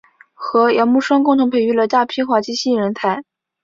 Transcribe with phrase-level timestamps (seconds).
[0.33, 3.23] 和姚慕双共同培育了大批滑稽戏人才。